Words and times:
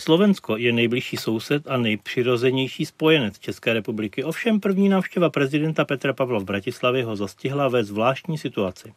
Slovensko 0.00 0.56
je 0.56 0.72
nejbližší 0.72 1.16
soused 1.16 1.68
a 1.68 1.76
nejpřirozenější 1.76 2.86
spojenec 2.86 3.38
České 3.38 3.72
republiky. 3.72 4.24
Ovšem 4.24 4.60
první 4.60 4.88
návštěva 4.88 5.30
prezidenta 5.30 5.84
Petra 5.84 6.12
Pavla 6.12 6.38
v 6.38 6.44
Bratislavě 6.44 7.04
ho 7.04 7.16
zastihla 7.16 7.68
ve 7.68 7.84
zvláštní 7.84 8.38
situaci. 8.38 8.92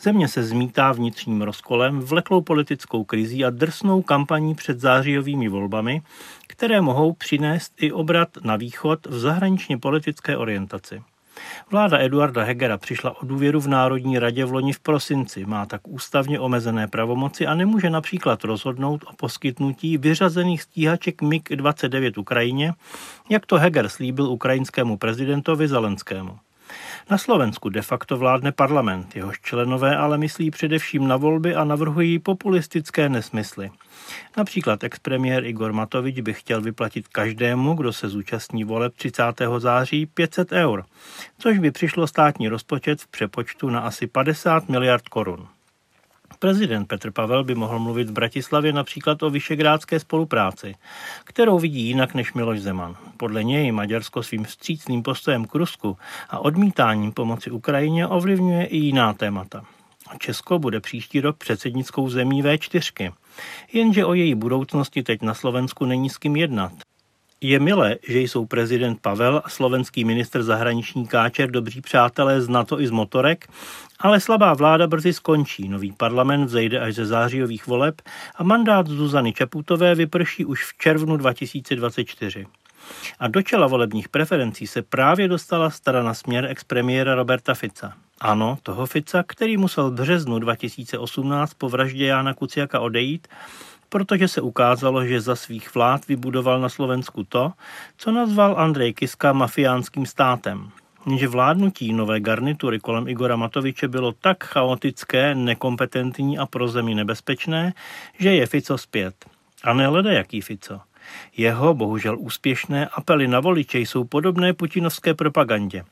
Země 0.00 0.28
se 0.28 0.44
zmítá 0.44 0.92
vnitřním 0.92 1.42
rozkolem, 1.42 2.00
vleklou 2.00 2.40
politickou 2.40 3.04
krizí 3.04 3.44
a 3.44 3.50
drsnou 3.50 4.02
kampaní 4.02 4.54
před 4.54 4.80
zářijovými 4.80 5.48
volbami, 5.48 6.02
které 6.46 6.80
mohou 6.80 7.12
přinést 7.12 7.72
i 7.80 7.92
obrat 7.92 8.28
na 8.44 8.56
východ 8.56 9.06
v 9.06 9.18
zahraničně 9.18 9.78
politické 9.78 10.36
orientaci. 10.36 11.02
Vláda 11.70 11.98
Eduarda 11.98 12.44
Hegera 12.44 12.78
přišla 12.78 13.22
o 13.22 13.26
důvěru 13.26 13.60
v 13.60 13.68
Národní 13.68 14.18
radě 14.18 14.44
v 14.44 14.52
loni 14.52 14.72
v 14.72 14.80
prosinci, 14.80 15.46
má 15.46 15.66
tak 15.66 15.88
ústavně 15.88 16.40
omezené 16.40 16.88
pravomoci 16.88 17.46
a 17.46 17.54
nemůže 17.54 17.90
například 17.90 18.44
rozhodnout 18.44 19.04
o 19.04 19.16
poskytnutí 19.16 19.98
vyřazených 19.98 20.62
stíhaček 20.62 21.22
MiG-29 21.22 22.20
Ukrajině, 22.20 22.72
jak 23.30 23.46
to 23.46 23.56
Heger 23.56 23.88
slíbil 23.88 24.26
ukrajinskému 24.26 24.96
prezidentovi 24.96 25.68
Zelenskému. 25.68 26.38
Na 27.10 27.18
Slovensku 27.18 27.68
de 27.68 27.82
facto 27.82 28.16
vládne 28.16 28.52
parlament, 28.52 29.16
jehož 29.16 29.40
členové 29.40 29.96
ale 29.96 30.18
myslí 30.18 30.50
především 30.50 31.08
na 31.08 31.16
volby 31.16 31.54
a 31.54 31.64
navrhují 31.64 32.18
populistické 32.18 33.08
nesmysly. 33.08 33.70
Například 34.36 34.84
expremiér 34.84 35.44
Igor 35.44 35.72
Matovič 35.72 36.20
by 36.20 36.34
chtěl 36.34 36.60
vyplatit 36.60 37.08
každému, 37.08 37.74
kdo 37.74 37.92
se 37.92 38.08
zúčastní 38.08 38.64
voleb 38.64 38.94
30. 38.96 39.22
září 39.58 40.06
500 40.06 40.52
eur, 40.52 40.84
což 41.38 41.58
by 41.58 41.70
přišlo 41.70 42.06
státní 42.06 42.48
rozpočet 42.48 43.00
v 43.00 43.06
přepočtu 43.06 43.70
na 43.70 43.80
asi 43.80 44.06
50 44.06 44.68
miliard 44.68 45.08
korun. 45.08 45.48
Prezident 46.38 46.88
Petr 46.88 47.10
Pavel 47.10 47.44
by 47.44 47.54
mohl 47.54 47.78
mluvit 47.78 48.10
v 48.10 48.12
Bratislavě 48.12 48.72
například 48.72 49.22
o 49.22 49.30
vyšegrádské 49.30 50.00
spolupráci, 50.00 50.74
kterou 51.24 51.58
vidí 51.58 51.80
jinak 51.80 52.14
než 52.14 52.34
Miloš 52.34 52.60
Zeman. 52.60 52.96
Podle 53.16 53.44
něj 53.44 53.72
Maďarsko 53.72 54.22
svým 54.22 54.44
vstřícným 54.44 55.02
postojem 55.02 55.44
k 55.44 55.54
Rusku 55.54 55.98
a 56.30 56.38
odmítáním 56.38 57.12
pomoci 57.12 57.50
Ukrajině 57.50 58.06
ovlivňuje 58.06 58.66
i 58.66 58.76
jiná 58.76 59.12
témata. 59.12 59.64
Česko 60.18 60.58
bude 60.58 60.80
příští 60.80 61.20
rok 61.20 61.36
předsednickou 61.36 62.08
zemí 62.08 62.42
V4, 62.42 63.12
jenže 63.72 64.04
o 64.04 64.14
její 64.14 64.34
budoucnosti 64.34 65.02
teď 65.02 65.22
na 65.22 65.34
Slovensku 65.34 65.84
není 65.84 66.10
s 66.10 66.18
kým 66.18 66.36
jednat. 66.36 66.85
Je 67.46 67.58
milé, 67.60 67.96
že 68.08 68.20
jsou 68.20 68.46
prezident 68.46 69.00
Pavel 69.00 69.42
a 69.44 69.48
slovenský 69.48 70.04
ministr 70.04 70.42
zahraniční 70.42 71.06
Káčer 71.06 71.50
dobří 71.50 71.80
přátelé 71.80 72.40
z 72.40 72.48
NATO 72.48 72.80
i 72.80 72.86
z 72.86 72.90
motorek, 72.90 73.48
ale 73.98 74.20
slabá 74.20 74.54
vláda 74.54 74.86
brzy 74.86 75.12
skončí. 75.12 75.68
Nový 75.68 75.92
parlament 75.92 76.44
vzejde 76.44 76.80
až 76.80 76.94
ze 76.94 77.06
zářijových 77.06 77.66
voleb 77.66 78.02
a 78.36 78.42
mandát 78.42 78.86
Zuzany 78.86 79.32
Čaputové 79.32 79.94
vyprší 79.94 80.44
už 80.44 80.64
v 80.64 80.78
červnu 80.78 81.16
2024. 81.16 82.46
A 83.18 83.28
do 83.28 83.42
čela 83.42 83.66
volebních 83.66 84.08
preferencí 84.08 84.66
se 84.66 84.82
právě 84.82 85.28
dostala 85.28 85.70
strana 85.70 86.14
směr 86.14 86.44
expremiéra 86.44 87.14
Roberta 87.14 87.54
Fica. 87.54 87.92
Ano, 88.20 88.58
toho 88.62 88.86
Fica, 88.86 89.24
který 89.26 89.56
musel 89.56 89.90
v 89.90 89.94
březnu 89.94 90.38
2018 90.38 91.54
po 91.54 91.68
vraždě 91.68 92.06
Jána 92.06 92.34
Kuciaka 92.34 92.80
odejít 92.80 93.28
protože 93.96 94.28
se 94.28 94.40
ukázalo, 94.40 95.04
že 95.04 95.20
za 95.20 95.36
svých 95.36 95.74
vlád 95.74 96.08
vybudoval 96.08 96.60
na 96.60 96.68
Slovensku 96.68 97.24
to, 97.24 97.52
co 97.96 98.12
nazval 98.12 98.54
Andrej 98.58 98.92
Kiska 98.92 99.32
mafiánským 99.32 100.06
státem. 100.06 100.68
Že 101.16 101.28
vládnutí 101.28 101.92
nové 101.92 102.20
garnitury 102.20 102.80
kolem 102.80 103.08
Igora 103.08 103.36
Matoviče 103.36 103.88
bylo 103.88 104.12
tak 104.12 104.44
chaotické, 104.44 105.34
nekompetentní 105.34 106.38
a 106.38 106.46
pro 106.46 106.68
zemi 106.68 106.94
nebezpečné, 106.94 107.72
že 108.18 108.34
je 108.34 108.46
Fico 108.46 108.78
zpět. 108.78 109.14
A 109.64 109.72
ne 109.72 109.88
leda 109.88 110.12
jaký 110.12 110.40
Fico. 110.40 110.80
Jeho, 111.36 111.74
bohužel 111.74 112.16
úspěšné, 112.18 112.86
apely 112.86 113.28
na 113.28 113.40
voliče 113.40 113.78
jsou 113.78 114.04
podobné 114.04 114.52
putinovské 114.52 115.14
propagandě. 115.14 115.84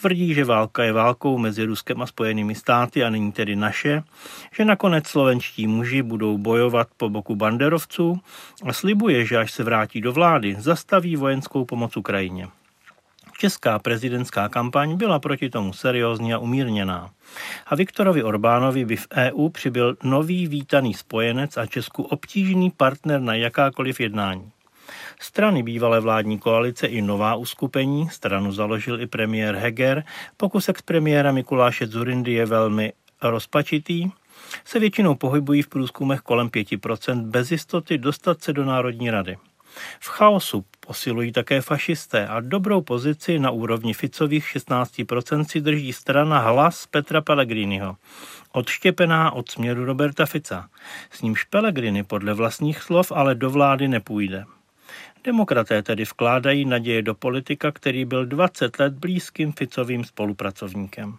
Tvrdí, 0.00 0.34
že 0.34 0.44
válka 0.44 0.84
je 0.84 0.92
válkou 0.92 1.38
mezi 1.38 1.64
Ruskem 1.64 2.02
a 2.02 2.06
Spojenými 2.06 2.54
státy 2.54 3.04
a 3.04 3.10
není 3.10 3.32
tedy 3.32 3.56
naše, 3.56 4.02
že 4.54 4.64
nakonec 4.64 5.06
slovenští 5.06 5.66
muži 5.66 6.02
budou 6.02 6.38
bojovat 6.38 6.88
po 6.96 7.08
boku 7.08 7.36
banderovců 7.36 8.20
a 8.64 8.72
slibuje, 8.72 9.24
že 9.24 9.36
až 9.36 9.52
se 9.52 9.64
vrátí 9.64 10.00
do 10.00 10.12
vlády, 10.12 10.56
zastaví 10.58 11.16
vojenskou 11.16 11.64
pomoc 11.64 11.96
Ukrajině. 11.96 12.48
Česká 13.40 13.78
prezidentská 13.78 14.48
kampaň 14.48 14.96
byla 14.96 15.18
proti 15.18 15.50
tomu 15.50 15.72
seriózní 15.72 16.34
a 16.34 16.38
umírněná. 16.38 17.10
A 17.66 17.74
Viktorovi 17.74 18.22
Orbánovi 18.22 18.84
by 18.84 18.96
v 18.96 19.06
EU 19.16 19.48
přibyl 19.48 19.96
nový 20.02 20.46
vítaný 20.46 20.94
spojenec 20.94 21.56
a 21.56 21.66
Česku 21.66 22.02
obtížný 22.02 22.70
partner 22.70 23.20
na 23.20 23.34
jakákoliv 23.34 24.00
jednání. 24.00 24.52
Strany 25.20 25.62
bývalé 25.62 26.00
vládní 26.00 26.38
koalice 26.38 26.86
i 26.86 27.02
nová 27.02 27.34
uskupení, 27.34 28.08
stranu 28.08 28.52
založil 28.52 29.00
i 29.00 29.06
premiér 29.06 29.54
Heger, 29.54 30.04
pokus 30.36 30.68
ex-premiéra 30.68 31.32
Mikuláše 31.32 31.86
Zurindy 31.86 32.32
je 32.32 32.46
velmi 32.46 32.92
rozpačitý, 33.22 34.10
se 34.64 34.78
většinou 34.78 35.14
pohybují 35.14 35.62
v 35.62 35.68
průzkumech 35.68 36.20
kolem 36.20 36.48
5% 36.48 37.24
bez 37.24 37.50
jistoty 37.50 37.98
dostat 37.98 38.42
se 38.42 38.52
do 38.52 38.64
Národní 38.64 39.10
rady. 39.10 39.36
V 40.00 40.08
chaosu 40.08 40.64
posilují 40.80 41.32
také 41.32 41.60
fašisté 41.60 42.28
a 42.28 42.40
dobrou 42.40 42.80
pozici 42.80 43.38
na 43.38 43.50
úrovni 43.50 43.94
Ficových 43.94 44.44
16% 44.44 45.44
si 45.44 45.60
drží 45.60 45.92
strana 45.92 46.38
hlas 46.38 46.86
Petra 46.86 47.20
Pellegriniho, 47.20 47.96
odštěpená 48.52 49.30
od 49.30 49.50
směru 49.50 49.84
Roberta 49.84 50.26
Fica. 50.26 50.68
S 51.10 51.22
nímž 51.22 51.44
Pellegrini 51.44 52.02
podle 52.04 52.34
vlastních 52.34 52.82
slov 52.82 53.12
ale 53.12 53.34
do 53.34 53.50
vlády 53.50 53.88
nepůjde. 53.88 54.44
Demokraté 55.24 55.82
tedy 55.82 56.04
vkládají 56.04 56.64
naděje 56.64 57.02
do 57.02 57.14
politika, 57.14 57.72
který 57.72 58.04
byl 58.04 58.26
20 58.26 58.78
let 58.78 58.92
blízkým 58.92 59.52
Ficovým 59.52 60.04
spolupracovníkem. 60.04 61.18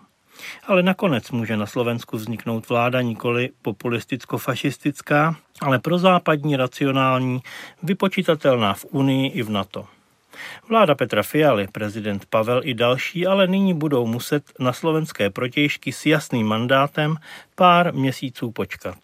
Ale 0.68 0.84
nakonec 0.84 1.32
může 1.32 1.58
na 1.58 1.66
Slovensku 1.66 2.18
vzniknout 2.18 2.70
vláda 2.70 3.02
nikoli 3.02 3.50
populisticko-fašistická, 3.62 5.36
ale 5.62 5.80
prozápadní, 5.80 6.56
racionální, 6.56 7.42
vypočitatelná 7.84 8.74
v 8.74 8.86
Unii 8.86 9.30
i 9.30 9.44
v 9.44 9.50
NATO. 9.50 9.88
Vláda 10.70 10.96
Petra 10.96 11.24
Fialy, 11.24 11.68
prezident 11.68 12.26
Pavel 12.26 12.62
i 12.64 12.74
další 12.74 13.28
ale 13.28 13.48
nyní 13.48 13.74
budou 13.74 14.06
muset 14.06 14.44
na 14.59 14.74
slovenské 14.74 15.30
protějšky 15.30 15.92
s 15.92 16.06
jasným 16.06 16.48
mandátem 16.48 17.18
pár 17.56 17.94
měsíců 17.94 18.52
počkat. 18.52 18.98